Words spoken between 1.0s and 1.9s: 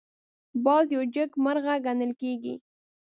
جګمرغه